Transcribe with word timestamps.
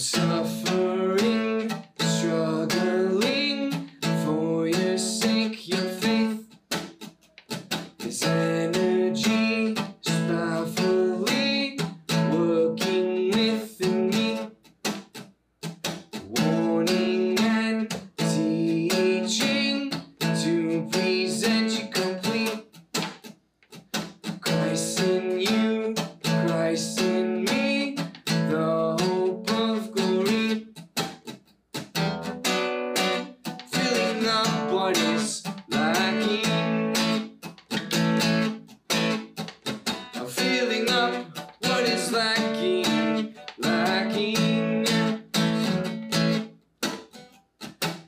So. 0.00 0.29
someone 34.30 34.96
is. 34.96 35.42
I'm 40.14 40.26
filling 40.26 40.88
up 40.88 41.12
what 41.66 41.84
is 41.94 42.12
lacking, 42.12 43.34
lacking. 43.58 44.86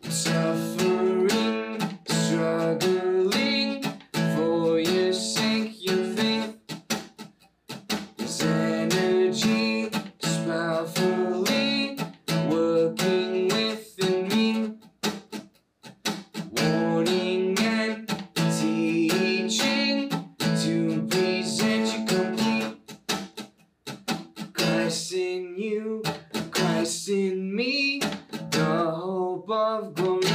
Suffering, 0.09 1.81
struggling. 2.07 3.92
you, 25.57 26.03
Christ 26.51 27.09
in 27.09 27.55
me, 27.55 28.01
the 28.51 28.65
hope 28.65 29.51
of 29.51 29.95
glory. 29.95 30.32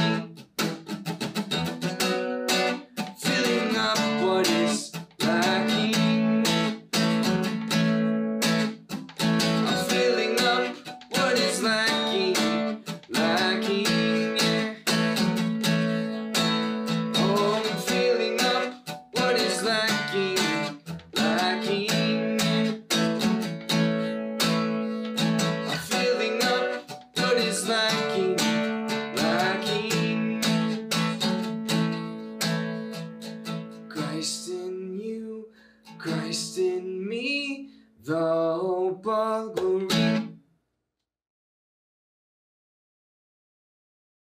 Christ 35.98 36.58
in 36.58 37.08
me, 37.08 37.70
the 38.04 38.14
hope 38.14 39.06
of 39.06 39.56
glory. 39.56 39.67